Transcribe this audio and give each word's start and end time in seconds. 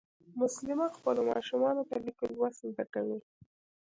مسلیمه 0.39 0.87
خپلو 0.97 1.21
ماشومانو 1.31 1.83
ته 1.89 1.95
لیک 2.03 2.17
او 2.21 2.29
لوست 2.35 2.59
زده 2.69 2.85
کوي 2.93 3.19